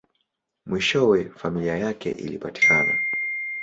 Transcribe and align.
Mwishowe, 0.65 1.29
familia 1.37 1.77
yake 1.77 2.11
ilipatikana. 2.11 2.93